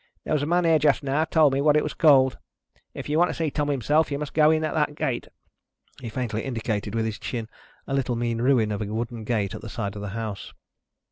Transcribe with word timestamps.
There 0.23 0.33
was 0.33 0.41
a 0.41 0.47
man 0.47 0.65
here 0.65 0.79
just 0.79 1.03
now, 1.03 1.25
told 1.25 1.53
me 1.53 1.61
what 1.61 1.77
it 1.77 1.83
was 1.83 1.93
called. 1.93 2.39
If 2.95 3.07
you 3.07 3.19
want 3.19 3.29
to 3.29 3.35
see 3.35 3.51
Tom 3.51 3.67
himself, 3.67 4.09
you 4.11 4.17
must 4.17 4.33
go 4.33 4.49
in 4.49 4.63
at 4.63 4.73
that 4.73 4.95
gate." 4.95 5.27
He 6.01 6.09
faintly 6.09 6.41
indicated 6.41 6.95
with 6.95 7.05
his 7.05 7.19
chin 7.19 7.47
a 7.85 7.93
little 7.93 8.15
mean 8.15 8.41
ruin 8.41 8.71
of 8.71 8.81
a 8.81 8.87
wooden 8.87 9.25
gate 9.25 9.53
at 9.53 9.61
the 9.61 9.69
side 9.69 9.95
of 9.95 10.01
the 10.01 10.09
house. 10.17 10.53